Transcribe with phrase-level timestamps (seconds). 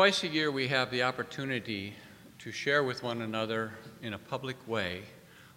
[0.00, 1.92] Twice a year, we have the opportunity
[2.38, 5.02] to share with one another in a public way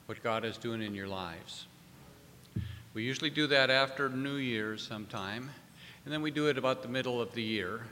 [0.08, 1.68] what God is doing in your lives.
[2.94, 5.50] We usually do that after New Year's sometime,
[6.04, 7.84] and then we do it about the middle of the year,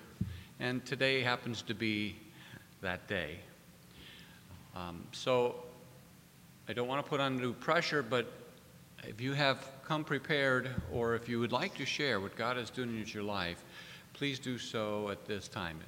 [0.59, 2.17] and today happens to be
[2.81, 3.37] that day.
[4.75, 5.55] Um, so
[6.67, 8.29] I don't want to put undue pressure, but
[9.03, 12.69] if you have come prepared or if you would like to share what God is
[12.69, 13.63] doing in your life,
[14.11, 15.79] please do so at this time.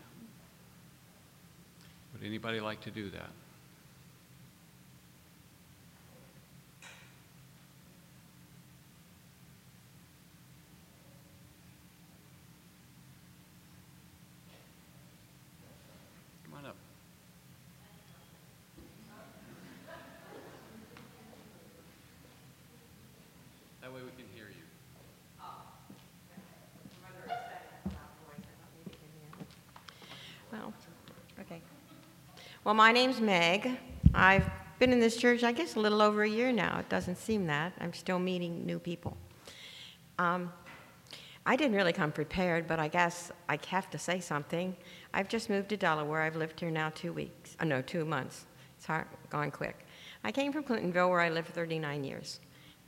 [2.13, 3.30] Would anybody like to do that?
[16.45, 16.76] Come on up.
[23.81, 24.64] That way we can hear you.
[30.52, 30.72] Well,
[31.39, 31.59] okay.
[32.66, 33.78] Well, my name's Meg.
[34.14, 36.80] I've been in this church, I guess, a little over a year now.
[36.80, 37.73] It doesn't seem that.
[37.81, 39.17] I'm still meeting new people.
[40.17, 40.50] Um,
[41.45, 44.78] I didn't really come prepared, but I guess I have to say something.
[45.14, 46.22] I've just moved to Delaware.
[46.22, 47.58] I've lived here now two weeks.
[47.59, 48.45] Oh, no, two months.
[48.78, 49.86] It's hard, gone quick.
[50.23, 52.39] I came from Clintonville, where I lived 39 years.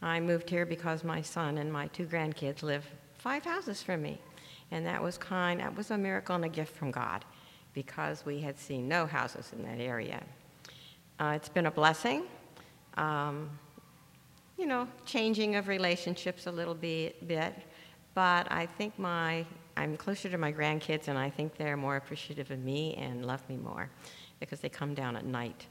[0.02, 2.86] I moved here because my son and my two grandkids live
[3.18, 4.22] five houses from me.
[4.72, 7.26] And that was kind, that was a miracle and a gift from God
[7.76, 10.24] because we had seen no houses in that area.
[11.20, 12.24] Uh, it's been a blessing.
[12.98, 13.50] Um,
[14.58, 17.54] you know, changing of relationships a little bit, bit,
[18.14, 22.50] but I think my, I'm closer to my grandkids and I think they're more appreciative
[22.50, 23.90] of me and love me more
[24.40, 25.68] because they come down at night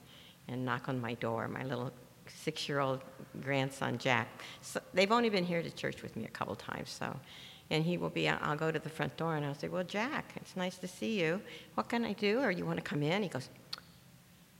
[0.49, 1.49] and knock on my door.
[1.49, 1.91] My little
[2.27, 3.01] six-year-old
[3.41, 4.29] grandson, Jack.
[4.61, 7.17] So they've only been here to church with me a couple times, so.
[7.71, 10.33] And he will be, I'll go to the front door and I'll say, well, Jack,
[10.37, 11.41] it's nice to see you.
[11.75, 12.41] What can I do?
[12.41, 13.23] Or you want to come in?
[13.23, 13.49] He goes,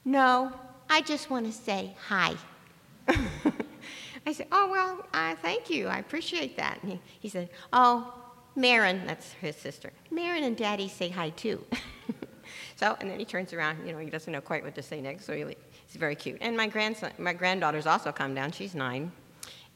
[0.05, 0.53] no,
[0.89, 2.35] I just want to say hi.
[4.27, 5.87] I said, oh, well, uh, thank you.
[5.87, 6.79] I appreciate that.
[6.83, 8.13] And he, he said, oh,
[8.57, 9.93] Marin, that's his sister.
[10.11, 11.65] Marin and Daddy say hi too.
[12.77, 15.01] so, and then he turns around, you know, he doesn't know quite what to say
[15.01, 15.45] next, so he,
[15.87, 16.39] he's very cute.
[16.41, 18.53] And my grandson, my granddaughter's also come down.
[18.53, 19.13] She's nine.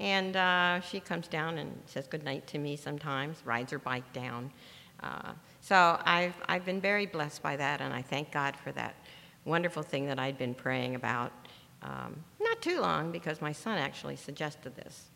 [0.01, 4.51] And uh, she comes down and says goodnight to me sometimes, rides her bike down.
[5.03, 8.95] Uh, so I've, I've been very blessed by that, and I thank God for that
[9.45, 11.33] wonderful thing that I'd been praying about
[11.83, 15.07] um, not too long because my son actually suggested this.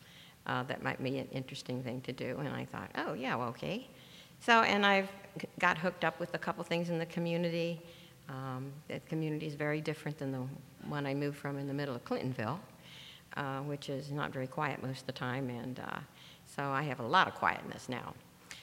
[0.44, 2.36] Uh, that might be an interesting thing to do.
[2.40, 3.88] And I thought, oh, yeah, well, okay.
[4.40, 5.08] So, and I've
[5.60, 7.80] got hooked up with a couple things in the community.
[8.28, 10.44] Um, the community is very different than the
[10.88, 12.58] one I moved from in the middle of Clintonville,
[13.36, 15.50] uh, which is not very quiet most of the time.
[15.50, 15.98] And uh,
[16.44, 18.14] so I have a lot of quietness now.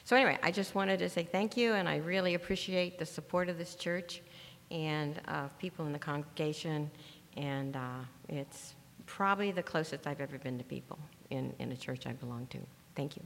[0.04, 3.48] So, anyway, I just wanted to say thank you, and I really appreciate the support
[3.48, 4.22] of this church
[4.70, 6.90] and of people in the congregation.
[7.36, 8.74] And uh, it's
[9.06, 10.98] probably the closest I've ever been to people
[11.30, 12.58] in, in a church I belong to.
[12.94, 13.22] Thank you.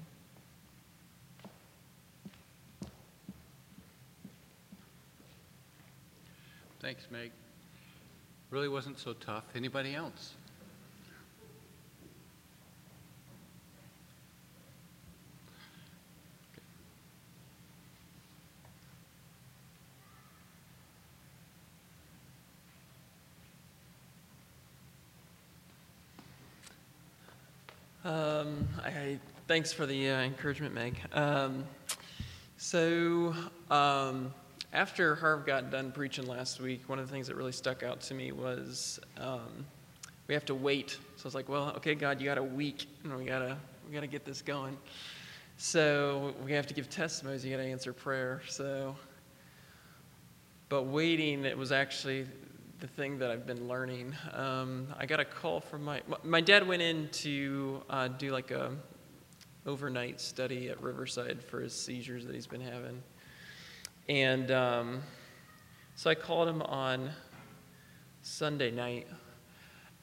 [6.81, 7.31] Thanks, Meg.
[8.51, 9.45] Really wasn't so tough.
[9.55, 10.35] Anybody else?
[28.05, 31.01] Um, I, thanks for the uh, encouragement, Meg.
[31.15, 31.65] Um,
[32.59, 33.35] so,
[33.71, 34.35] um,
[34.75, 38.03] after Harv got done preaching last week, one of the things that really stuck out
[38.03, 39.65] to me was um,
[40.29, 40.99] we have to wait.
[41.17, 43.57] So I was like, well, okay, God, you got a week, and we gotta
[43.89, 44.77] we gotta get this going.
[45.57, 47.43] So we have to give testimonies.
[47.43, 48.43] You gotta answer prayer.
[48.49, 48.97] So,
[50.69, 52.27] but waiting, it was actually
[52.81, 54.15] the thing that I've been learning.
[54.33, 58.51] Um, I got a call from my my dad went in to uh, do like
[58.51, 58.73] a
[59.67, 63.03] overnight study at Riverside for his seizures that he's been having,
[64.09, 65.03] and um,
[65.95, 67.11] so I called him on
[68.23, 69.07] Sunday night,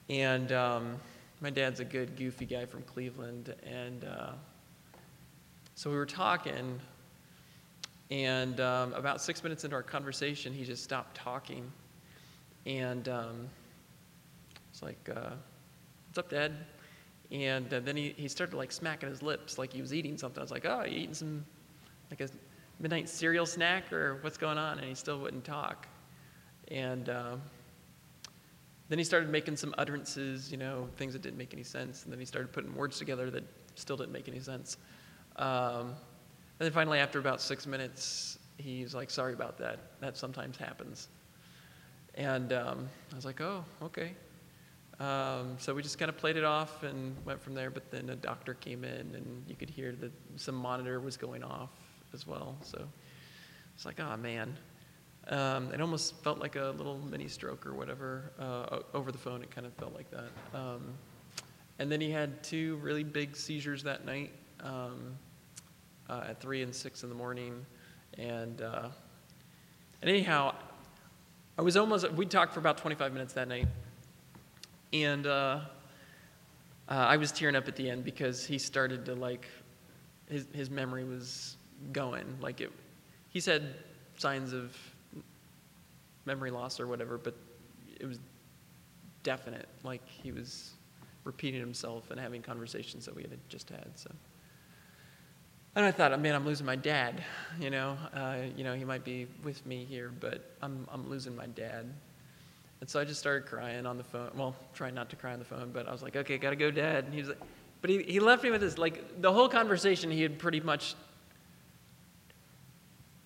[0.09, 0.97] and um,
[1.41, 4.31] my dad's a good goofy guy from Cleveland, and uh,
[5.75, 6.79] so we were talking.
[8.09, 11.71] And um, about six minutes into our conversation, he just stopped talking
[12.65, 13.49] and um,
[14.71, 15.31] it's like, uh,
[16.07, 16.53] what's up, Dad?
[17.31, 20.39] And uh, then he, he started like smacking his lips like he was eating something.
[20.39, 21.45] I was like, oh, you eating some,
[22.09, 22.29] like a
[22.79, 24.79] midnight cereal snack or what's going on?
[24.79, 25.87] And he still wouldn't talk.
[26.67, 27.35] And uh,
[28.89, 32.03] then he started making some utterances, you know, things that didn't make any sense.
[32.03, 33.43] And then he started putting words together that
[33.75, 34.77] still didn't make any sense.
[35.37, 35.95] Um,
[36.59, 39.79] and then finally, after about six minutes, he's like, sorry about that.
[40.01, 41.07] That sometimes happens.
[42.15, 44.13] And um, I was like, oh, okay.
[44.99, 47.69] Um, so we just kind of played it off and went from there.
[47.69, 51.43] But then a doctor came in, and you could hear that some monitor was going
[51.43, 51.71] off
[52.13, 52.57] as well.
[52.61, 52.85] So
[53.75, 54.57] it's like, oh man.
[55.27, 58.31] Um, it almost felt like a little mini stroke or whatever.
[58.39, 60.29] Uh, over the phone, it kind of felt like that.
[60.53, 60.93] Um,
[61.79, 64.31] and then he had two really big seizures that night
[64.61, 65.15] um,
[66.09, 67.65] uh, at three and six in the morning.
[68.17, 68.89] And, uh,
[70.01, 70.55] and anyhow,
[71.57, 73.67] I was almost, we talked for about 25 minutes that night.
[74.93, 75.59] And uh,
[76.89, 79.47] uh, I was tearing up at the end because he started to like,
[80.29, 81.57] his, his memory was
[81.91, 82.25] going.
[82.41, 82.71] Like it,
[83.29, 83.75] he said
[84.17, 84.75] signs of
[86.25, 87.35] memory loss or whatever, but
[87.99, 88.19] it was
[89.23, 89.67] definite.
[89.83, 90.71] Like he was
[91.23, 93.91] repeating himself and having conversations that we had just had.
[93.95, 94.11] So,
[95.75, 97.23] and I thought, man, I'm losing my dad.
[97.59, 101.35] You know, uh, you know, he might be with me here, but I'm I'm losing
[101.35, 101.91] my dad.
[102.81, 104.31] And so I just started crying on the phone.
[104.35, 106.71] Well, trying not to cry on the phone, but I was like, okay, gotta go,
[106.71, 107.05] dad.
[107.05, 107.37] And he was like,
[107.81, 110.95] but he, he left me with this, like, the whole conversation, he had pretty much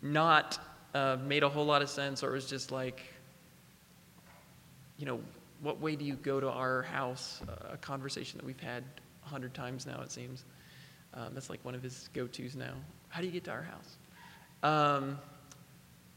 [0.02, 0.60] not
[0.94, 3.02] uh, made a whole lot of sense, or it was just like,
[4.98, 5.20] you know,
[5.62, 7.42] what way do you go to our house?
[7.48, 8.84] Uh, a conversation that we've had
[9.26, 10.44] a hundred times now, it seems.
[11.16, 12.74] Um, that's like one of his go-tos now.
[13.10, 13.96] How do you get to our house?
[14.64, 15.18] Um,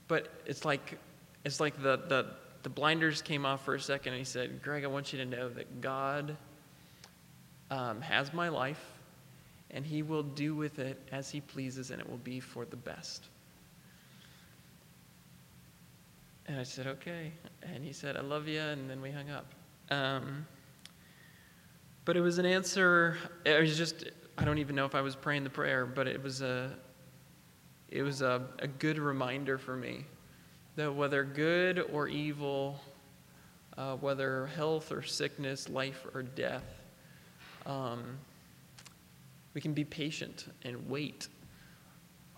[0.08, 0.98] but it's like,
[1.44, 2.26] it's like the, the,
[2.62, 5.24] the blinders came off for a second, and he said, Greg, I want you to
[5.24, 6.36] know that God
[7.70, 8.84] um, has my life,
[9.70, 12.76] and he will do with it as he pleases, and it will be for the
[12.76, 13.28] best.
[16.48, 17.30] And I said, okay.
[17.62, 18.60] And he said, I love you.
[18.60, 19.52] And then we hung up.
[19.90, 20.46] Um,
[22.06, 23.18] but it was an answer.
[23.44, 24.06] It was just,
[24.38, 26.70] I don't even know if I was praying the prayer, but it was a,
[27.88, 30.04] it was a, a good reminder for me
[30.76, 32.80] that whether good or evil,
[33.76, 36.62] uh, whether health or sickness, life or death,
[37.66, 38.16] um,
[39.54, 41.26] we can be patient and wait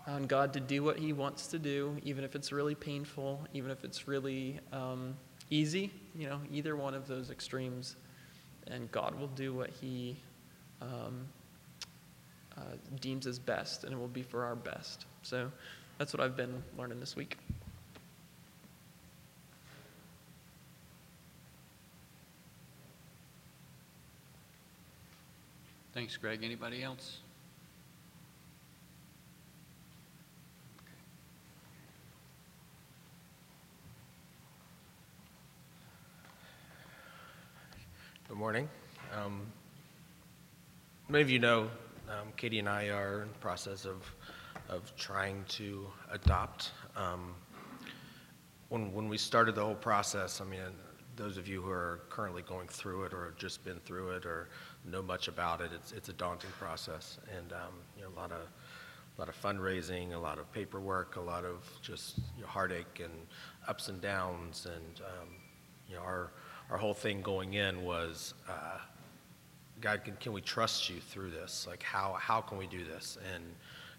[0.07, 3.69] on God to do what He wants to do, even if it's really painful, even
[3.69, 5.15] if it's really um,
[5.51, 7.95] easy, you know, either one of those extremes.
[8.65, 10.17] And God will do what He
[10.81, 11.27] um,
[12.57, 12.61] uh,
[12.99, 15.05] deems as best, and it will be for our best.
[15.23, 15.51] So
[15.97, 17.37] that's what I've been learning this week.
[25.93, 26.43] Thanks, Greg.
[26.43, 27.19] Anybody else?
[38.27, 38.69] Good morning.
[39.13, 39.41] Um,
[41.09, 41.69] many of you know
[42.11, 44.03] um, Katie and I are in the process of,
[44.69, 46.71] of trying to adopt.
[46.95, 47.33] Um,
[48.69, 50.59] when, when we started the whole process, I mean,
[51.15, 54.25] those of you who are currently going through it or have just been through it
[54.25, 54.49] or
[54.85, 57.19] know much about it, it's, it's a daunting process.
[57.37, 58.39] And um, you know, a lot of
[59.17, 63.01] a lot of fundraising, a lot of paperwork, a lot of just you know, heartache
[63.03, 63.13] and
[63.67, 64.65] ups and downs.
[64.65, 65.29] And um,
[65.87, 66.31] you know, our
[66.69, 68.77] our whole thing going in was, uh,
[69.81, 71.65] God, can, can we trust you through this?
[71.67, 73.17] Like, how how can we do this?
[73.33, 73.43] And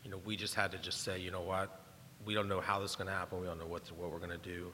[0.05, 1.81] you know, we just had to just say, you know what,
[2.25, 3.41] we don't know how this is going to happen.
[3.41, 4.73] We don't know what what we're going to do,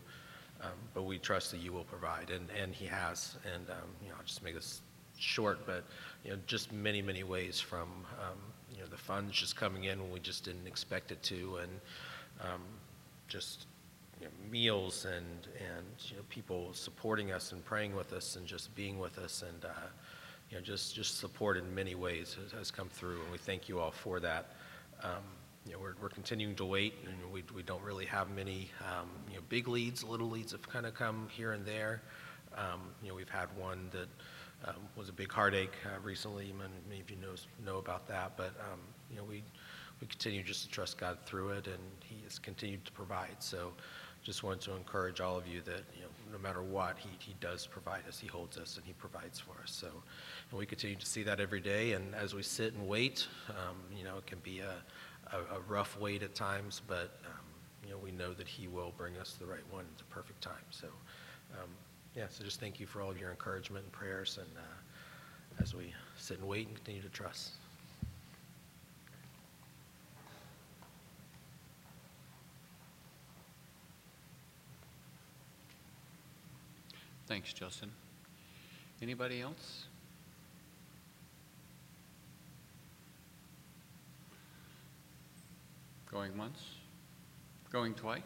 [0.62, 3.36] um, but we trust that you will provide, and and He has.
[3.54, 4.82] And um, you know, I'll just make this
[5.18, 5.84] short, but
[6.24, 7.88] you know, just many many ways from
[8.20, 8.38] um,
[8.70, 11.80] you know the funds just coming in when we just didn't expect it to, and
[12.42, 12.60] um,
[13.28, 13.66] just
[14.20, 18.46] you know, meals and and you know, people supporting us and praying with us and
[18.46, 19.68] just being with us and uh,
[20.50, 23.68] you know just just support in many ways has, has, come through, and we thank
[23.68, 24.52] you all for that.
[25.02, 25.22] Um,
[25.66, 29.08] you know, we're, we're continuing to wait, and we, we don't really have many um,
[29.28, 30.02] you know big leads.
[30.02, 32.02] Little leads have kind of come here and there.
[32.56, 34.08] Um, you know, we've had one that
[34.68, 36.52] um, was a big heartache uh, recently.
[36.58, 39.42] Many of you know know about that, but um, you know we
[40.00, 43.36] we continue just to trust God through it, and He has continued to provide.
[43.40, 43.72] So,
[44.22, 47.34] just wanted to encourage all of you that you know no matter what, He He
[47.40, 48.18] does provide us.
[48.18, 49.70] He holds us, and He provides for us.
[49.72, 49.88] So,
[50.50, 51.92] and we continue to see that every day.
[51.92, 54.74] And as we sit and wait, um, you know, it can be a
[55.32, 57.44] a, a rough wait at times, but um,
[57.84, 60.42] you know we know that He will bring us the right one at the perfect
[60.42, 60.66] time.
[60.70, 60.88] So.
[61.52, 61.70] Um,
[62.14, 65.72] yeah, so just thank you for all of your encouragement and prayers, and uh, as
[65.72, 67.52] we sit and wait and continue to trust.
[77.28, 77.90] Thanks, Justin.
[79.02, 79.84] Anybody else?
[86.10, 86.58] Going once?
[87.70, 88.22] Going twice?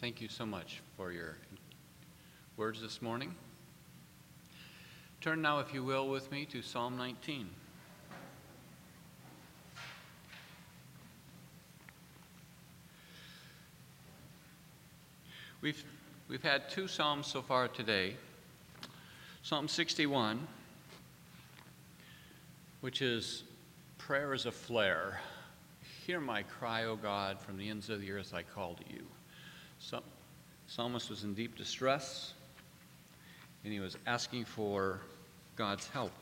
[0.00, 1.36] Thank you so much for your
[2.56, 3.34] words this morning.
[5.20, 7.48] Turn now, if you will, with me to Psalm 19.
[15.60, 15.84] We've,
[16.28, 18.16] we've had two Psalms so far today.
[19.42, 20.46] Psalm 61,
[22.80, 23.44] which is
[23.98, 25.20] prayer is a flare.
[26.06, 29.02] Hear my cry, O God, from the ends of the earth I call to you.
[29.78, 30.02] So,
[30.66, 32.32] psalmist was in deep distress,
[33.64, 35.00] and he was asking for
[35.56, 36.12] God's help.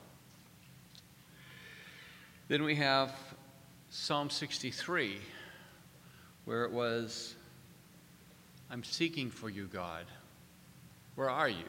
[2.49, 3.13] Then we have
[3.91, 5.19] Psalm 63,
[6.45, 7.37] where it was,
[8.73, 10.07] I'm seeking for you, God.
[11.15, 11.67] Where are you?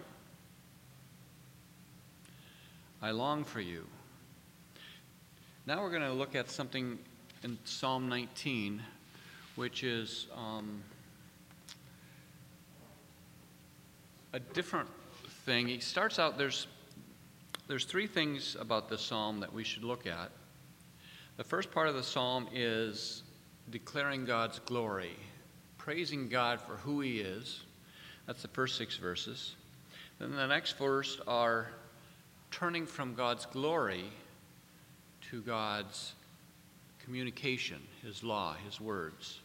[3.02, 3.86] I long for you.
[5.66, 6.98] Now we're going to look at something
[7.44, 8.82] in Psalm 19,
[9.58, 10.82] which is um,
[14.32, 14.88] a different
[15.46, 15.68] thing.
[15.68, 16.68] He starts out, there's,
[17.68, 20.32] there's three things about the psalm that we should look at.
[21.36, 23.24] The first part of the psalm is
[23.70, 25.18] declaring God's glory,
[25.84, 27.60] praising God for who He is.
[28.25, 29.56] That's the first six verses.
[30.18, 31.68] Then the next verse are
[32.52, 34.06] turning from God's glory
[35.30, 36.13] to God's
[37.04, 39.42] communication, His law, His words.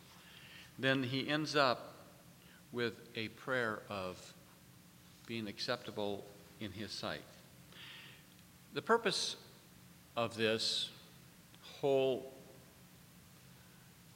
[0.79, 1.95] Then he ends up
[2.71, 4.17] with a prayer of
[5.27, 6.25] being acceptable
[6.61, 7.25] in His sight.
[8.75, 9.35] The purpose
[10.17, 10.91] of this
[11.81, 12.33] whole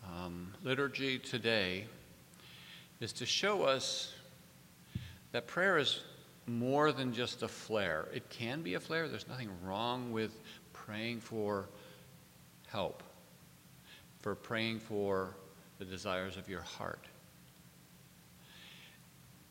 [0.08, 1.86] um, liturgy today
[3.02, 4.14] is to show us
[5.32, 6.02] that prayer is
[6.46, 8.06] more than just a flare.
[8.14, 9.08] It can be a flare.
[9.08, 10.38] There's nothing wrong with
[10.72, 11.68] praying for
[12.68, 13.02] help,
[14.20, 15.34] for praying for
[15.78, 17.04] the desires of your heart.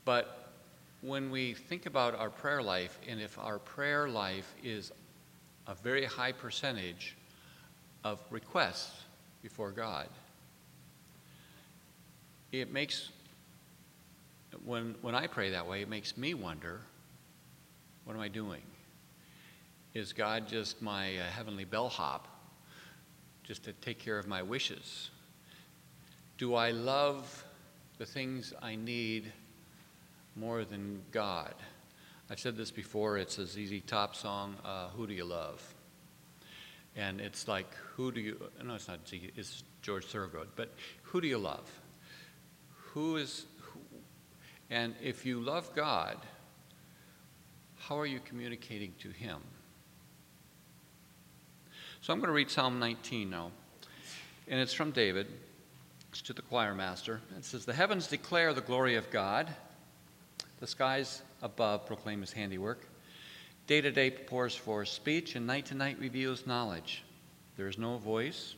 [0.05, 0.53] But
[1.01, 4.91] when we think about our prayer life, and if our prayer life is
[5.67, 7.17] a very high percentage
[8.03, 9.01] of requests
[9.41, 10.07] before God,
[12.51, 13.09] it makes,
[14.65, 16.81] when, when I pray that way, it makes me wonder
[18.05, 18.61] what am I doing?
[19.93, 22.27] Is God just my uh, heavenly bellhop,
[23.43, 25.09] just to take care of my wishes?
[26.37, 27.45] Do I love
[27.97, 29.31] the things I need
[30.35, 31.53] more than God?
[32.29, 33.17] I've said this before.
[33.17, 35.61] It's a ZZ Top song, uh, Who Do You Love?
[36.95, 41.21] And it's like, who do you, no, it's not Z, it's George Thorogood, but who
[41.21, 41.69] do you love?
[42.93, 43.45] Who is,
[44.71, 46.17] and if you love God,
[47.77, 49.41] how are you communicating to Him?
[51.99, 53.51] So I'm going to read Psalm 19 now.
[54.47, 55.27] And it's from David.
[56.09, 57.19] It's to the choir master.
[57.37, 59.49] It says, The heavens declare the glory of God,
[60.61, 62.87] the skies above proclaim his handiwork.
[63.67, 67.03] Day to day pours forth speech, and night to night reveals knowledge.
[67.57, 68.55] There is no voice,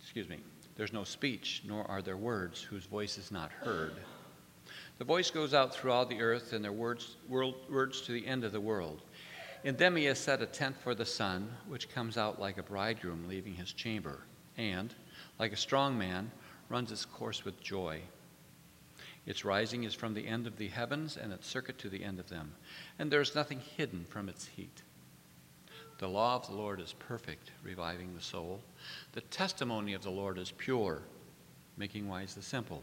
[0.00, 0.38] excuse me,
[0.76, 3.94] there's no speech, nor are there words whose voice is not heard.
[4.98, 8.26] The voice goes out through all the earth, and their words, world, words to the
[8.26, 9.02] end of the world.
[9.64, 12.62] In them he has set a tent for the sun, which comes out like a
[12.62, 14.20] bridegroom leaving his chamber,
[14.56, 14.94] and,
[15.38, 16.30] like a strong man,
[16.68, 18.00] runs its course with joy.
[19.24, 22.18] Its rising is from the end of the heavens, and its circuit to the end
[22.18, 22.52] of them,
[22.98, 24.82] and there is nothing hidden from its heat.
[25.98, 28.60] The law of the Lord is perfect, reviving the soul.
[29.12, 31.02] The testimony of the Lord is pure,
[31.76, 32.82] making wise the simple.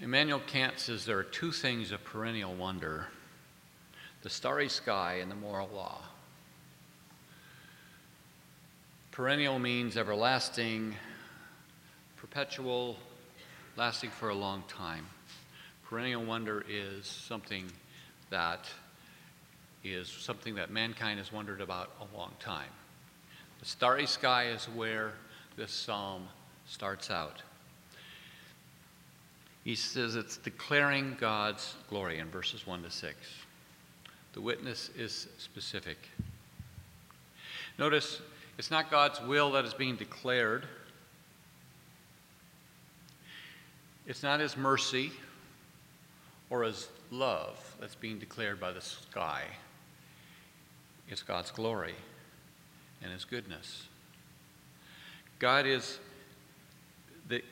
[0.00, 3.08] Immanuel Kant says there are two things of perennial wonder
[4.22, 6.00] the starry sky and the moral law.
[9.10, 10.94] Perennial means everlasting,
[12.16, 12.96] perpetual,
[13.76, 15.04] lasting for a long time.
[15.84, 17.66] Perennial wonder is something
[18.30, 18.70] that
[19.84, 22.70] is something that mankind has wondered about a long time.
[23.58, 25.12] The starry sky is where
[25.56, 26.28] this psalm
[26.66, 27.42] starts out.
[29.64, 33.16] He says it's declaring God's glory in verses 1 to 6.
[34.32, 35.98] The witness is specific.
[37.78, 38.20] Notice
[38.58, 40.66] it's not God's will that is being declared,
[44.06, 45.12] it's not His mercy
[46.50, 49.44] or His love that's being declared by the sky.
[51.08, 51.94] It's God's glory
[53.02, 53.86] and His goodness.
[55.38, 55.98] God is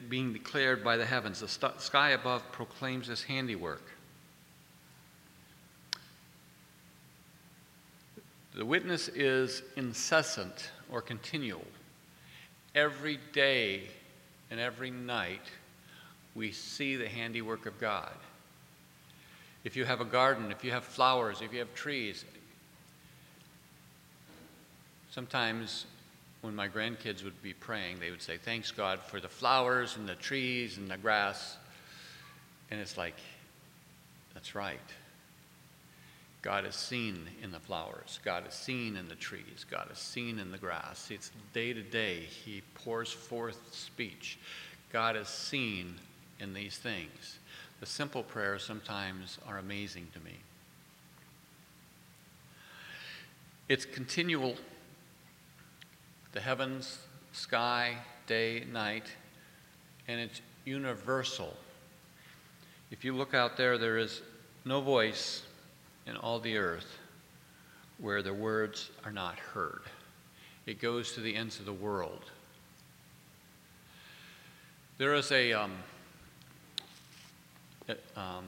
[0.09, 1.41] being declared by the heavens.
[1.41, 3.83] The sky above proclaims His handiwork.
[8.55, 11.67] The witness is incessant or continual.
[12.75, 13.85] Every day
[14.51, 15.51] and every night,
[16.35, 18.13] we see the handiwork of God.
[19.63, 22.25] If you have a garden, if you have flowers, if you have trees,
[25.11, 25.87] sometimes
[26.41, 30.09] when my grandkids would be praying, they would say, Thanks God for the flowers and
[30.09, 31.57] the trees and the grass.
[32.71, 33.17] And it's like,
[34.33, 34.79] that's right.
[36.43, 38.19] God is seen in the flowers.
[38.25, 39.67] God is seen in the trees.
[39.71, 41.11] God is seen in the grass.
[41.11, 42.21] It's day to day.
[42.21, 44.39] He pours forth speech.
[44.93, 45.97] God is seen
[46.39, 47.39] in these things.
[47.81, 50.37] The simple prayers sometimes are amazing to me.
[53.69, 54.57] It's continual.
[56.33, 56.99] The heavens,
[57.33, 57.97] sky,
[58.27, 59.07] day, night,
[60.07, 61.57] and it's universal.
[62.91, 64.23] If you look out there, there is
[64.65, 65.43] no voice
[66.07, 66.99] in all the earth
[67.99, 69.83] where the words are not heard.
[70.67, 72.25] It goes to the ends of the world.
[74.99, 75.73] There is a, um,
[77.89, 78.45] a um,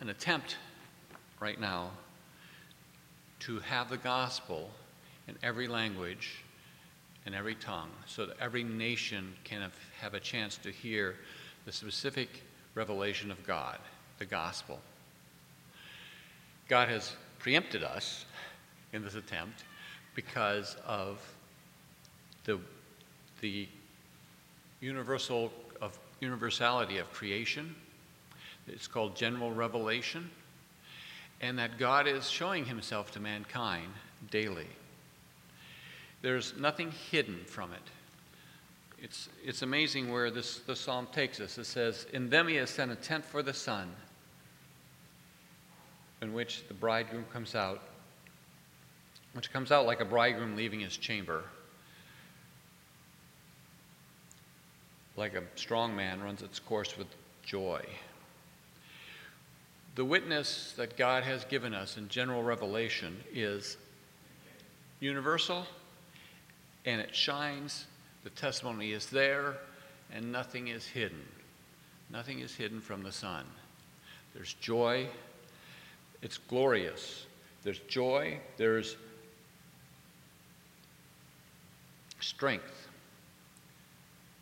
[0.00, 0.56] an attempt
[1.40, 1.90] right now
[3.40, 4.70] to have the gospel
[5.28, 6.44] in every language
[7.30, 11.14] and every tongue so that every nation can have, have a chance to hear
[11.64, 12.28] the specific
[12.74, 13.78] revelation of God,
[14.18, 14.80] the gospel.
[16.68, 18.24] God has preempted us
[18.92, 19.62] in this attempt
[20.16, 21.20] because of
[22.46, 22.58] the,
[23.40, 23.68] the
[24.80, 27.76] universal of universality of creation.
[28.66, 30.28] It's called general revelation,
[31.40, 33.92] and that God is showing himself to mankind
[34.32, 34.66] daily.
[36.22, 37.82] There's nothing hidden from it.
[39.02, 41.56] It's, it's amazing where this, the psalm takes us.
[41.56, 43.90] It says, In them he has sent a tent for the sun
[46.20, 47.80] in which the bridegroom comes out,
[49.32, 51.44] which comes out like a bridegroom leaving his chamber,
[55.16, 57.06] like a strong man runs its course with
[57.42, 57.82] joy.
[59.94, 63.78] The witness that God has given us in general revelation is
[65.00, 65.66] universal
[66.84, 67.86] and it shines.
[68.24, 69.56] The testimony is there
[70.12, 71.22] and nothing is hidden.
[72.10, 73.44] Nothing is hidden from the sun.
[74.34, 75.06] There's joy,
[76.22, 77.26] it's glorious.
[77.62, 78.96] There's joy, there's
[82.20, 82.88] strength.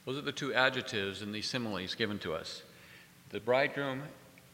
[0.06, 2.62] Those are the two adjectives in these similes given to us
[3.30, 4.02] the bridegroom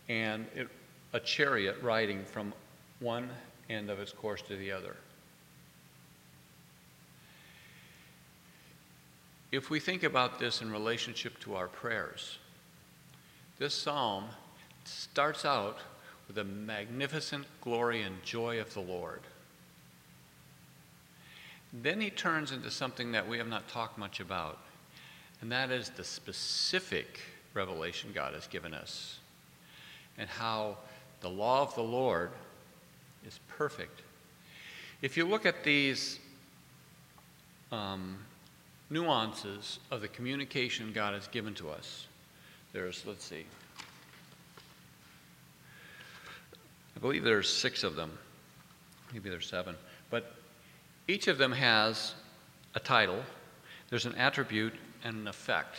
[0.08, 0.68] and it,
[1.12, 2.52] a chariot riding from
[2.98, 3.30] one
[3.70, 4.96] end of its course to the other.
[9.54, 12.38] If we think about this in relationship to our prayers,
[13.56, 14.24] this psalm
[14.84, 15.78] starts out
[16.26, 19.20] with the magnificent glory and joy of the Lord.
[21.72, 24.58] Then he turns into something that we have not talked much about,
[25.40, 27.20] and that is the specific
[27.54, 29.20] revelation God has given us,
[30.18, 30.78] and how
[31.20, 32.32] the law of the Lord
[33.24, 34.02] is perfect.
[35.00, 36.18] If you look at these
[37.70, 38.18] um,
[38.94, 42.06] nuances of the communication God has given to us,
[42.72, 43.44] there's, let's see,
[46.96, 48.16] I believe there's six of them.
[49.12, 49.74] Maybe there's seven.
[50.10, 50.32] But
[51.08, 52.14] each of them has
[52.74, 53.20] a title,
[53.90, 55.76] there's an attribute, and an effect.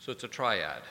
[0.00, 0.82] So it's a triad.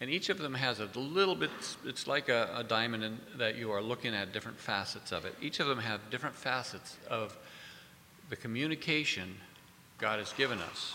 [0.00, 1.50] And each of them has a little bit,
[1.84, 5.34] it's like a, a diamond that you are looking at different facets of it.
[5.42, 7.36] Each of them have different facets of
[8.30, 9.36] the communication
[9.98, 10.94] God has given us.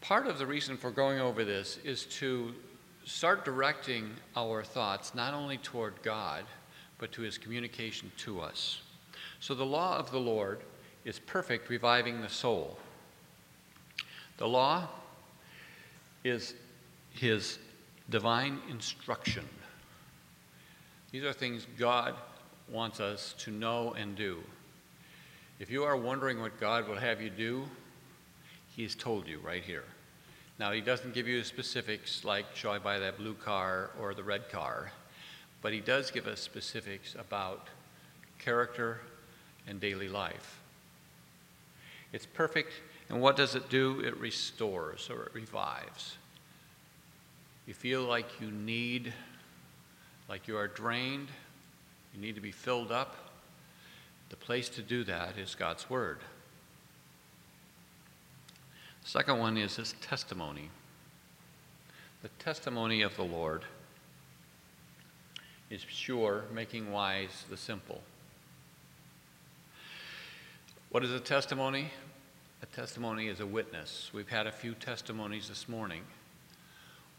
[0.00, 2.54] Part of the reason for going over this is to
[3.04, 6.44] start directing our thoughts not only toward God,
[6.98, 8.82] but to his communication to us.
[9.40, 10.60] So the law of the Lord
[11.04, 12.78] is perfect, reviving the soul.
[14.38, 14.88] The law
[16.24, 16.54] is
[17.12, 17.58] his
[18.10, 19.44] divine instruction.
[21.10, 22.14] These are things God
[22.68, 24.42] wants us to know and do.
[25.58, 27.64] If you are wondering what God will have you do,
[28.74, 29.84] He has told you right here.
[30.58, 34.22] Now, He doesn't give you specifics like, shall I buy that blue car or the
[34.22, 34.92] red car?
[35.62, 37.68] But He does give us specifics about
[38.38, 39.00] character
[39.66, 40.60] and daily life.
[42.12, 42.72] It's perfect,
[43.08, 44.00] and what does it do?
[44.00, 46.18] It restores or it revives.
[47.66, 49.12] You feel like you need,
[50.28, 51.28] like you are drained,
[52.14, 53.25] you need to be filled up.
[54.30, 56.18] The place to do that is God's Word.
[59.02, 60.70] The second one is His testimony.
[62.22, 63.62] The testimony of the Lord
[65.70, 68.02] is sure, making wise the simple.
[70.90, 71.90] What is a testimony?
[72.62, 74.10] A testimony is a witness.
[74.14, 76.02] We've had a few testimonies this morning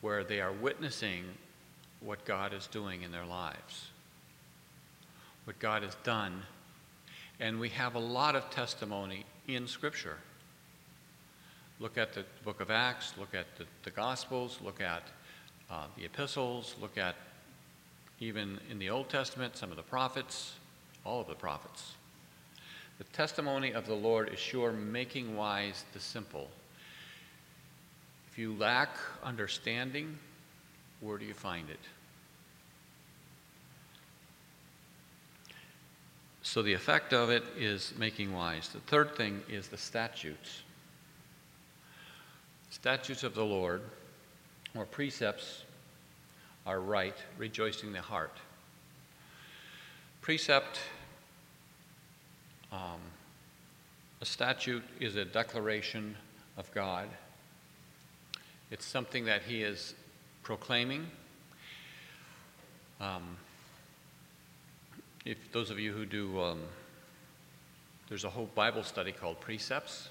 [0.02, 1.26] where they are witnessing
[2.00, 3.88] what God is doing in their lives,
[5.46, 6.44] what God has done.
[7.40, 10.18] And we have a lot of testimony in Scripture.
[11.80, 15.04] Look at the book of Acts, look at the, the Gospels, look at
[15.70, 17.16] uh, the epistles, look at
[18.20, 20.54] even in the Old Testament, some of the prophets,
[21.06, 21.94] all of the prophets.
[22.98, 26.50] The testimony of the Lord is sure, making wise the simple.
[28.32, 28.90] If you lack
[29.24, 30.18] understanding,
[31.00, 31.80] where do you find it?
[36.48, 38.70] So the effect of it is making wise.
[38.70, 40.62] The third thing is the statutes.
[42.70, 43.82] Statutes of the Lord,
[44.74, 45.66] or precepts,
[46.66, 48.32] are right, rejoicing the heart.
[50.22, 50.80] Precept,
[52.72, 53.02] um,
[54.22, 56.16] a statute is a declaration
[56.56, 57.10] of God.
[58.72, 59.96] It's something that He is
[60.44, 61.08] proclaiming.
[63.02, 63.36] Um,
[65.28, 66.62] if those of you who do, um,
[68.08, 70.08] there's a whole Bible study called Precepts,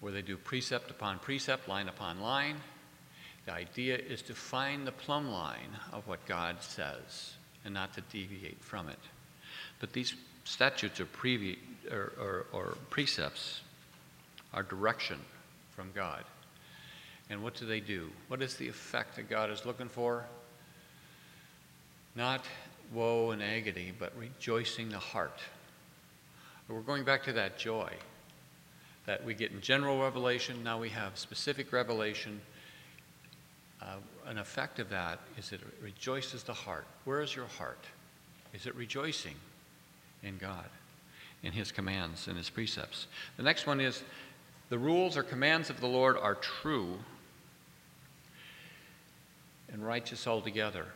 [0.00, 2.56] where they do precept upon precept, line upon line.
[3.44, 8.00] The idea is to find the plumb line of what God says and not to
[8.10, 8.98] deviate from it.
[9.80, 11.58] But these statutes previ-
[11.92, 13.60] or, or, or precepts
[14.54, 15.18] are direction
[15.72, 16.24] from God.
[17.28, 18.10] And what do they do?
[18.28, 20.24] What is the effect that God is looking for?
[22.14, 22.46] Not
[22.92, 25.40] woe and agony, but rejoicing the heart.
[26.68, 27.92] We're going back to that joy
[29.06, 30.62] that we get in general revelation.
[30.64, 32.40] Now we have specific revelation.
[33.80, 33.96] Uh,
[34.26, 36.84] an effect of that is that it rejoices the heart.
[37.04, 37.84] Where is your heart?
[38.52, 39.36] Is it rejoicing
[40.22, 40.66] in God,
[41.42, 43.06] in His commands, in His precepts?
[43.36, 44.02] The next one is
[44.70, 46.98] the rules or commands of the Lord are true
[49.72, 50.86] and righteous altogether.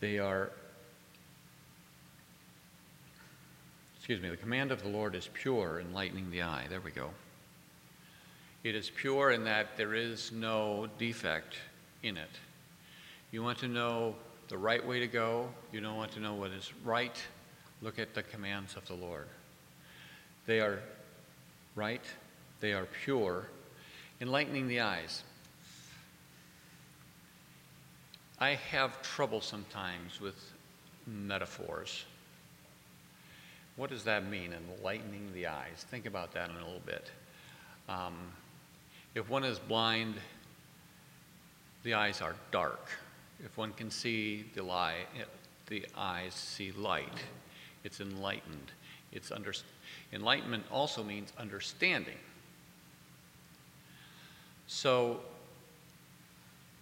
[0.00, 0.50] They are,
[3.96, 6.66] excuse me, the command of the Lord is pure, enlightening the eye.
[6.68, 7.10] There we go.
[8.64, 11.56] It is pure in that there is no defect
[12.02, 12.30] in it.
[13.30, 14.14] You want to know
[14.48, 17.16] the right way to go, you don't want to know what is right,
[17.82, 19.26] look at the commands of the Lord.
[20.46, 20.80] They are
[21.74, 22.04] right,
[22.60, 23.46] they are pure,
[24.20, 25.22] enlightening the eyes.
[28.44, 30.34] I have trouble sometimes with
[31.06, 32.04] metaphors.
[33.76, 35.86] What does that mean, enlightening the eyes?
[35.90, 37.10] Think about that in a little bit.
[37.88, 38.12] Um,
[39.14, 40.16] if one is blind,
[41.84, 42.90] the eyes are dark.
[43.42, 45.06] If one can see the lie,
[45.68, 47.24] the eyes see light.
[47.82, 48.72] It's enlightened.
[49.10, 49.54] It's under,
[50.12, 52.18] enlightenment also means understanding.
[54.66, 55.20] So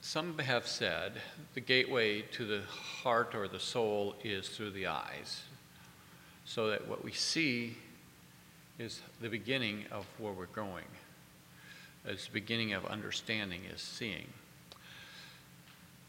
[0.03, 1.13] some have said
[1.55, 2.63] the gateway to the
[3.03, 5.43] heart or the soul is through the eyes,
[6.45, 7.77] so that what we see
[8.81, 10.85] is the beginning of where we're going.
[12.05, 14.27] It's the beginning of understanding is seeing.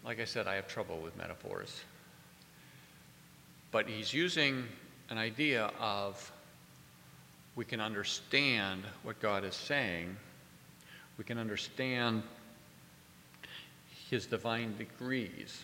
[0.04, 1.84] Like I said, I have trouble with metaphors.
[3.72, 4.66] But he's using
[5.12, 6.32] an idea of
[7.56, 10.18] we can understand what God is saying,
[11.20, 12.24] we can understand
[14.14, 15.64] his divine decrees.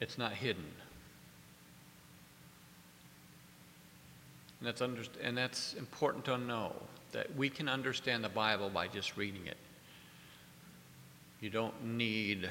[0.00, 0.64] It's not hidden.
[4.60, 6.74] And that's, under, and that's important to know
[7.10, 9.56] that we can understand the Bible by just reading it.
[11.40, 12.48] You don't need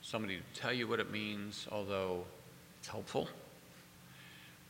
[0.00, 2.24] somebody to tell you what it means, although
[2.78, 3.28] it's helpful.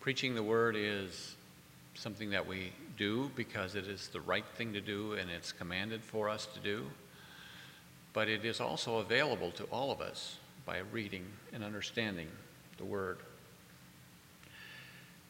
[0.00, 1.36] Preaching the word is
[1.98, 6.02] something that we do because it is the right thing to do and it's commanded
[6.02, 6.86] for us to do.
[8.12, 12.28] But it is also available to all of us by reading and understanding
[12.76, 13.18] the word.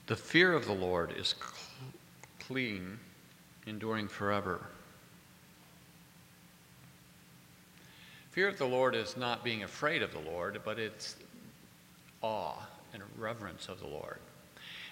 [0.07, 1.93] The fear of the Lord is cl-
[2.39, 2.99] clean,
[3.67, 4.67] enduring forever.
[8.31, 11.17] Fear of the Lord is not being afraid of the Lord, but it's
[12.23, 14.19] awe and reverence of the Lord.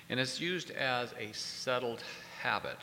[0.08, 2.02] And it's used as a settled
[2.40, 2.78] habit.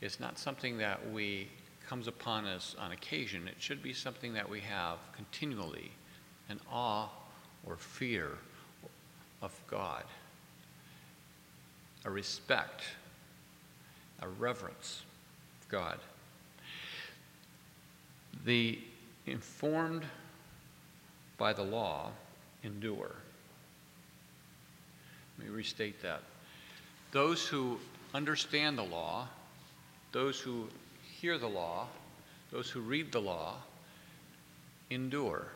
[0.00, 1.48] It's not something that we
[1.88, 3.46] comes upon us on occasion.
[3.46, 5.92] It should be something that we have continually,
[6.48, 7.08] an awe
[7.64, 8.30] or fear
[9.40, 10.02] of God,
[12.04, 12.82] a respect,
[14.20, 15.02] a reverence
[15.62, 15.98] of God.
[18.44, 18.78] The
[19.26, 20.04] informed
[21.38, 22.10] by the law
[22.62, 23.12] endure.
[25.38, 26.22] Let me restate that.
[27.12, 27.78] Those who
[28.14, 29.28] understand the law,
[30.12, 30.68] those who
[31.20, 31.86] hear the law,
[32.50, 33.56] those who read the law,
[34.90, 35.46] endure.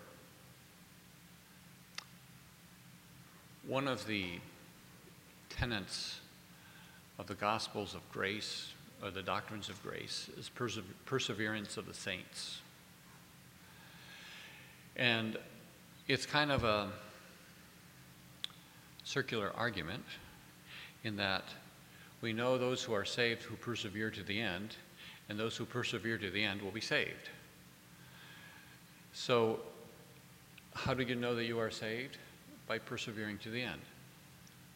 [3.66, 4.40] One of the
[5.48, 6.20] tenets
[7.18, 11.94] of the Gospels of grace, or the doctrines of grace, is perse- perseverance of the
[11.94, 12.60] saints.
[14.96, 15.38] And
[16.08, 16.88] it's kind of a
[19.04, 20.04] circular argument
[21.04, 21.44] in that
[22.20, 24.76] we know those who are saved who persevere to the end,
[25.28, 27.30] and those who persevere to the end will be saved.
[29.12, 29.60] So,
[30.74, 32.18] how do you know that you are saved?
[32.66, 33.80] By persevering to the end.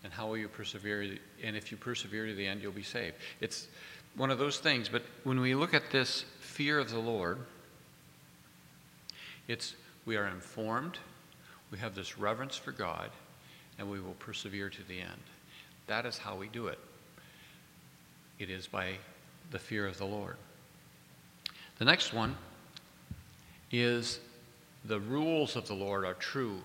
[0.03, 1.19] And how will you persevere?
[1.43, 3.17] And if you persevere to the end, you'll be saved.
[3.41, 3.69] It's
[4.17, 7.39] one of those things, but when we look at this fear of the Lord,
[9.49, 9.75] it's
[10.07, 10.99] we are informed,
[11.71, 13.11] we have this reverence for God,
[13.79, 15.23] and we will persevere to the end.
[15.87, 16.79] That is how we do it.
[18.39, 18.95] It is by
[19.51, 20.37] the fear of the Lord.
[21.79, 22.37] The next one
[23.71, 24.21] is
[24.85, 26.59] the rules of the Lord are true.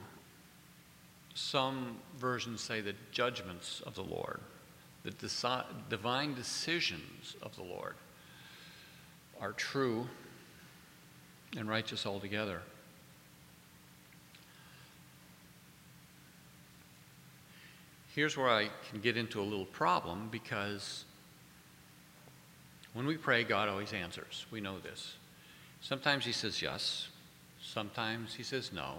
[1.34, 4.40] Some versions say the judgments of the Lord,
[5.04, 7.96] the deci- divine decisions of the Lord
[9.40, 10.08] are true
[11.58, 12.62] and righteous altogether.
[18.20, 21.06] Here's where I can get into a little problem because
[22.92, 24.46] when we pray, God always answers.
[24.52, 25.14] We know this.
[25.80, 27.08] Sometimes He says yes,
[27.62, 28.96] sometimes He says no,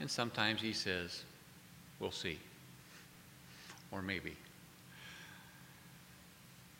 [0.00, 1.24] and sometimes He says,
[2.00, 2.38] we'll see,
[3.92, 4.34] or maybe.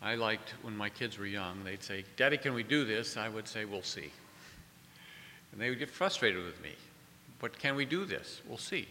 [0.01, 3.19] I liked when my kids were young, they'd say, Daddy, can we do this?
[3.19, 4.11] I would say, we'll see.
[5.53, 6.71] And they would get frustrated with me.
[7.39, 8.41] But can we do this?
[8.49, 8.89] We'll see.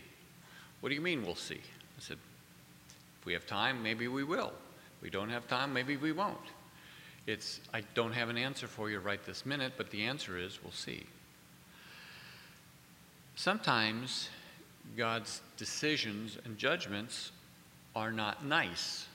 [0.81, 1.55] What do you mean, we'll see?
[1.97, 2.19] I said,
[3.27, 4.53] we have time, maybe we will.
[4.95, 6.37] If we don't have time, maybe we won't.
[7.25, 10.63] It's, I don't have an answer for you right this minute, but the answer is
[10.63, 11.05] we'll see.
[13.35, 14.29] Sometimes
[14.95, 17.33] God's decisions and judgments
[17.97, 19.05] are not nice.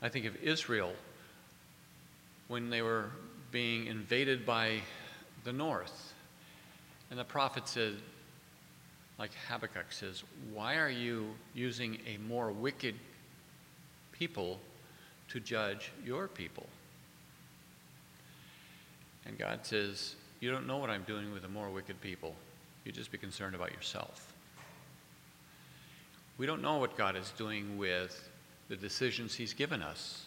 [0.00, 0.94] I think of Israel
[2.48, 3.10] when they were
[3.52, 4.80] being invaded by
[5.44, 6.14] the north.
[7.10, 7.96] And the prophet said,
[9.20, 12.94] like Habakkuk says, Why are you using a more wicked
[14.12, 14.58] people
[15.28, 16.66] to judge your people?
[19.26, 22.34] And God says, You don't know what I'm doing with the more wicked people.
[22.86, 24.32] You just be concerned about yourself.
[26.38, 28.26] We don't know what God is doing with
[28.70, 30.24] the decisions He's given us.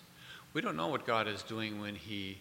[0.54, 2.38] We don't know what God is doing when He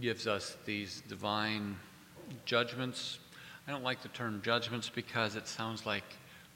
[0.00, 1.76] gives us these divine
[2.44, 3.18] judgments.
[3.70, 6.02] I don't like the term judgments because it sounds like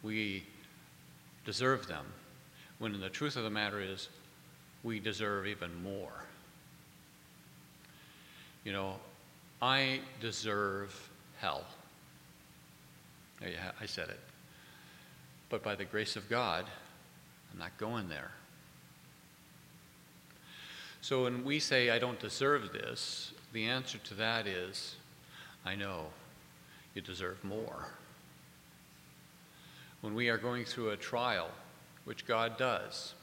[0.03, 0.43] we
[1.45, 2.05] deserve them,
[2.81, 4.09] when the truth of the matter is
[4.83, 6.25] we deserve even more.
[8.65, 8.97] You know,
[9.63, 11.63] I deserve hell.
[13.41, 14.19] I said it.
[15.51, 16.67] But by the grace of God,
[17.53, 18.33] I'm not going there.
[21.01, 24.97] So when we say, I don't deserve this, the answer to that is,
[25.65, 26.07] I know
[26.95, 27.89] you deserve more.
[30.01, 31.49] When we are going through a trial,
[32.05, 33.15] which God does,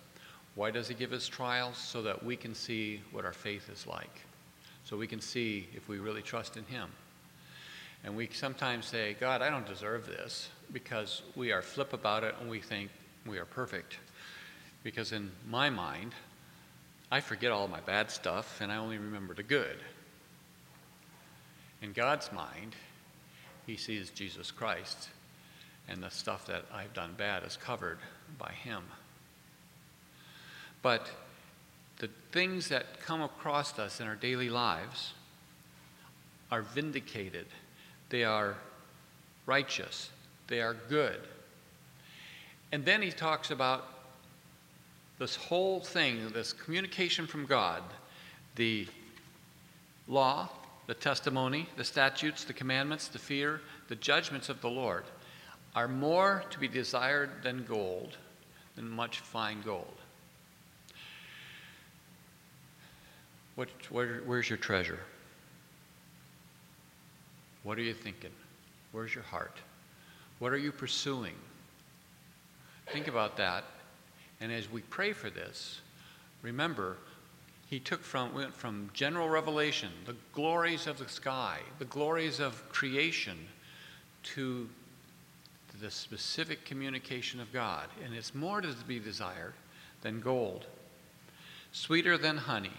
[0.55, 1.77] why does He give us trials?
[1.77, 4.21] So that we can see what our faith is like.
[4.83, 6.89] So we can see if we really trust in Him.
[8.03, 12.35] And we sometimes say, God, I don't deserve this, because we are flip about it
[12.41, 12.89] and we think
[13.25, 13.97] we are perfect.
[14.83, 16.13] Because in my mind,
[17.11, 19.77] I forget all my bad stuff and I only remember the good.
[21.81, 22.75] In God's mind,
[23.65, 25.09] He sees Jesus Christ
[25.87, 27.99] and the stuff that I've done bad is covered
[28.37, 28.83] by Him.
[30.81, 31.09] But
[31.99, 35.13] the things that come across us in our daily lives
[36.51, 37.45] are vindicated,
[38.09, 38.57] they are
[39.45, 40.09] righteous,
[40.47, 41.19] they are good.
[42.71, 43.87] And then he talks about
[45.19, 47.83] this whole thing, this communication from God,
[48.55, 48.87] the
[50.07, 50.49] law,
[50.87, 55.03] the testimony, the statutes, the commandments, the fear, the judgments of the Lord
[55.75, 58.17] are more to be desired than gold,
[58.75, 59.95] than much fine gold.
[63.55, 64.99] What, where, where's your treasure?
[67.63, 68.31] What are you thinking?
[68.91, 69.57] Where's your heart?
[70.39, 71.35] What are you pursuing?
[72.87, 73.63] Think about that.
[74.39, 75.81] And as we pray for this,
[76.41, 76.97] remember,
[77.71, 82.67] he took from, went from general revelation, the glories of the sky, the glories of
[82.69, 83.37] creation,
[84.23, 84.67] to
[85.79, 87.87] the specific communication of God.
[88.03, 89.53] And it's more to be desired
[90.01, 90.65] than gold,
[91.71, 92.73] sweeter than honey.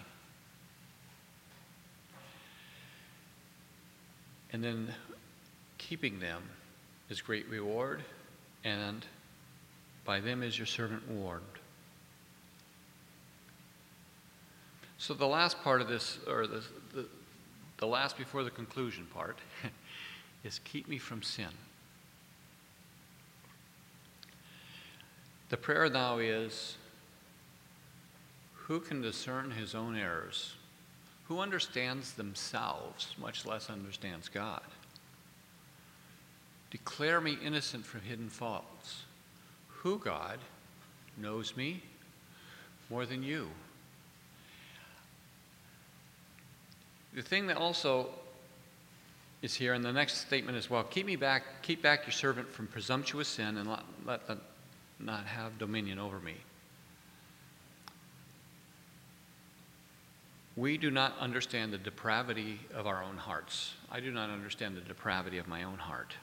[4.52, 4.92] And then
[5.78, 6.42] keeping them
[7.08, 8.02] is great reward,
[8.62, 9.06] and
[10.04, 11.51] by them is your servant warned.
[15.02, 16.62] So the last part of this, or the,
[16.94, 17.06] the,
[17.78, 19.36] the last before the conclusion part,
[20.44, 21.48] is keep me from sin.
[25.48, 26.76] The prayer now is
[28.52, 30.54] who can discern his own errors?
[31.26, 34.62] Who understands themselves, much less understands God?
[36.70, 39.02] Declare me innocent from hidden faults.
[39.66, 40.38] Who, God,
[41.16, 41.82] knows me
[42.88, 43.48] more than you?
[47.14, 48.08] The thing that also
[49.42, 52.48] is here in the next statement as well keep me back, keep back your servant
[52.48, 54.40] from presumptuous sin and let, let them
[54.98, 56.36] not have dominion over me.
[60.56, 63.74] We do not understand the depravity of our own hearts.
[63.90, 66.14] I do not understand the depravity of my own heart.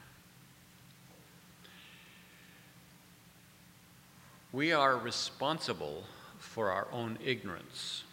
[4.52, 6.04] We are responsible
[6.38, 8.04] for our own ignorance.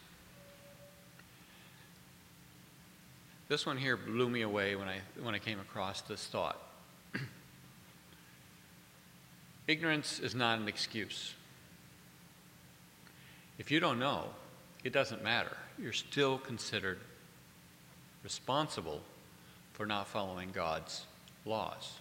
[3.47, 6.61] This one here blew me away when I, when I came across this thought.
[9.67, 11.33] Ignorance is not an excuse.
[13.57, 14.25] If you don't know,
[14.83, 15.55] it doesn't matter.
[15.79, 16.99] You're still considered
[18.23, 19.01] responsible
[19.73, 21.05] for not following God's
[21.45, 21.93] laws.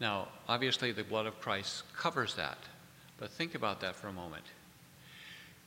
[0.00, 2.58] Now, obviously, the blood of Christ covers that,
[3.18, 4.44] but think about that for a moment.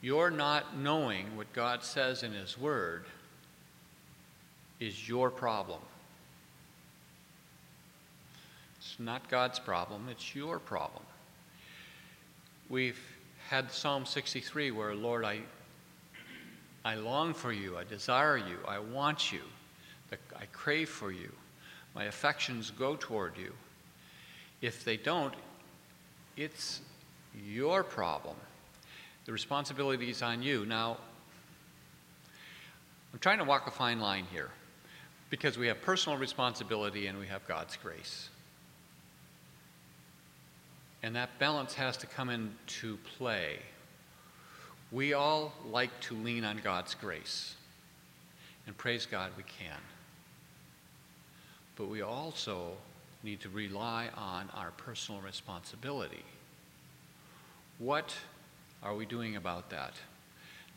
[0.01, 3.05] Your not knowing what God says in His Word
[4.79, 5.79] is your problem.
[8.77, 11.03] It's not God's problem, it's your problem.
[12.69, 12.99] We've
[13.49, 15.39] had Psalm 63 where, Lord, I,
[16.83, 19.41] I long for you, I desire you, I want you,
[20.11, 21.31] I crave for you,
[21.93, 23.53] my affections go toward you.
[24.61, 25.33] If they don't,
[26.37, 26.81] it's
[27.45, 28.35] your problem.
[29.25, 30.65] The responsibility is on you.
[30.65, 30.97] Now,
[33.13, 34.51] I'm trying to walk a fine line here
[35.35, 38.29] because we have personal responsibility and we have God's grace.
[41.03, 43.57] And that balance has to come into play.
[44.93, 47.55] We all like to lean on God's grace.
[48.65, 49.77] And praise God, we can.
[51.75, 52.71] But we also
[53.21, 56.23] need to rely on our personal responsibility.
[57.77, 58.15] What
[58.81, 59.95] are we doing about that?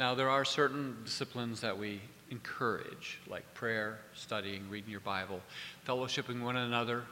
[0.01, 5.41] Now, there are certain disciplines that we encourage, like prayer, studying, reading your Bible,
[5.87, 7.05] fellowshipping one another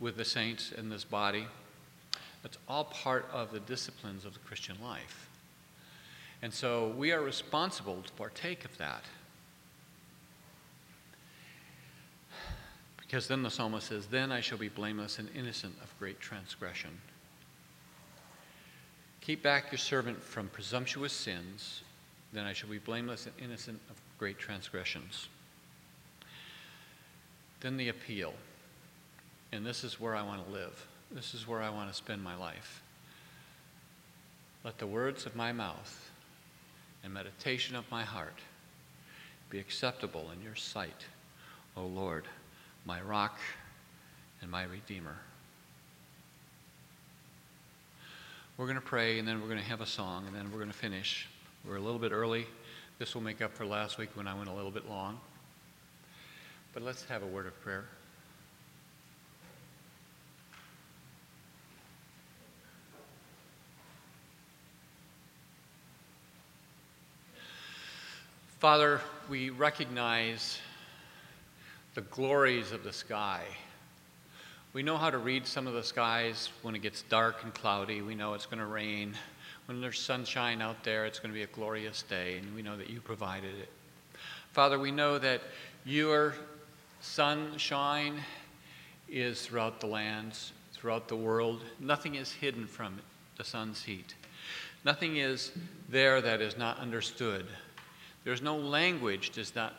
[0.00, 1.46] with the saints in this body.
[2.42, 5.28] That's all part of the disciplines of the Christian life.
[6.42, 9.04] And so we are responsible to partake of that.
[12.96, 16.90] Because then the psalmist says, Then I shall be blameless and innocent of great transgression.
[19.20, 21.82] Keep back your servant from presumptuous sins,
[22.32, 25.28] then I shall be blameless and innocent of great transgressions.
[27.60, 28.34] Then the appeal.
[29.52, 30.86] And this is where I want to live.
[31.10, 32.82] This is where I want to spend my life.
[34.64, 36.10] Let the words of my mouth
[37.04, 38.38] and meditation of my heart
[39.50, 41.04] be acceptable in your sight,
[41.76, 42.24] O Lord,
[42.86, 43.38] my rock
[44.40, 45.16] and my redeemer.
[48.56, 50.58] We're going to pray and then we're going to have a song and then we're
[50.58, 51.28] going to finish.
[51.64, 52.46] We're a little bit early.
[52.98, 55.20] This will make up for last week when I went a little bit long.
[56.72, 57.84] But let's have a word of prayer.
[68.58, 70.58] Father, we recognize
[71.94, 73.42] the glories of the sky.
[74.72, 78.02] We know how to read some of the skies when it gets dark and cloudy.
[78.02, 79.14] We know it's going to rain.
[79.66, 82.76] When there's sunshine out there, it's going to be a glorious day, and we know
[82.76, 83.68] that you provided it.
[84.52, 85.40] Father, we know that
[85.84, 86.34] your
[87.00, 88.20] sunshine
[89.08, 91.62] is throughout the lands, throughout the world.
[91.78, 92.98] Nothing is hidden from
[93.36, 94.14] the sun's heat.
[94.84, 95.52] Nothing is
[95.88, 97.46] there that is not understood.
[98.24, 99.74] There's no language does not,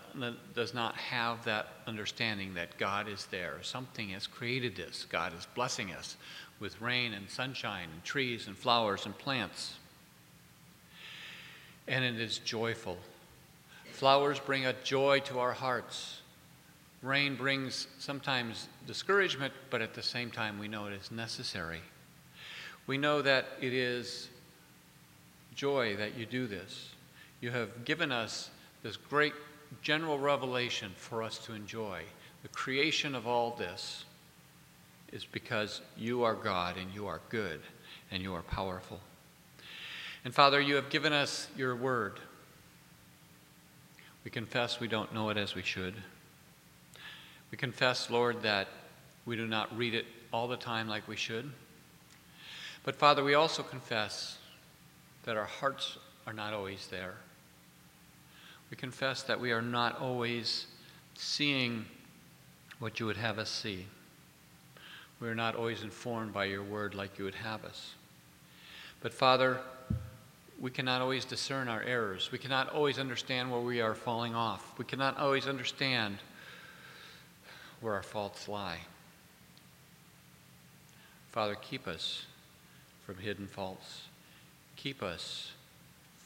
[0.53, 3.57] does not have that understanding that God is there.
[3.61, 5.05] Something has created this.
[5.09, 6.17] God is blessing us
[6.63, 9.73] with rain and sunshine and trees and flowers and plants.
[11.89, 12.97] And it is joyful.
[13.91, 16.21] Flowers bring a joy to our hearts.
[17.01, 21.81] Rain brings sometimes discouragement, but at the same time, we know it is necessary.
[22.87, 24.29] We know that it is
[25.53, 26.91] joy that you do this.
[27.41, 28.51] You have given us
[28.83, 29.33] this great
[29.81, 32.03] general revelation for us to enjoy.
[32.41, 34.05] The creation of all this
[35.13, 37.61] is because you are God and you are good
[38.11, 38.99] and you are powerful.
[40.25, 42.19] And Father, you have given us your word.
[44.25, 45.93] We confess we don't know it as we should.
[47.51, 48.67] We confess, Lord, that
[49.25, 51.51] we do not read it all the time like we should.
[52.83, 54.39] But Father, we also confess
[55.25, 57.13] that our hearts are not always there.
[58.71, 60.65] We confess that we are not always
[61.13, 61.85] seeing
[62.79, 63.85] what you would have us see.
[65.23, 67.93] We are not always informed by your word like you would have us.
[68.99, 69.61] But Father,
[70.59, 72.29] we cannot always discern our errors.
[72.29, 74.77] We cannot always understand where we are falling off.
[74.77, 76.17] We cannot always understand
[77.79, 78.79] where our faults lie.
[81.31, 82.25] Father, keep us
[83.05, 84.01] from hidden faults.
[84.75, 85.53] Keep us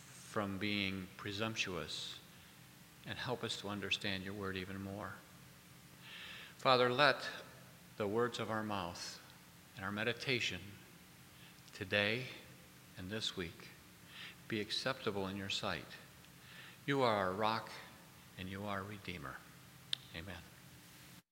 [0.10, 2.16] from being presumptuous
[3.08, 5.14] and help us to understand your word even more.
[6.58, 7.18] Father, let
[7.98, 9.20] the words of our mouth
[9.76, 10.60] and our meditation
[11.74, 12.22] today
[12.98, 13.70] and this week
[14.48, 15.86] be acceptable in your sight.
[16.86, 17.70] You are our rock
[18.40, 19.36] and you are our redeemer.
[20.16, 20.57] Amen.